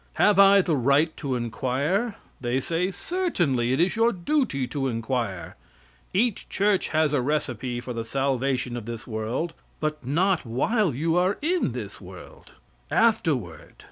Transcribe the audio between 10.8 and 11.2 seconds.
you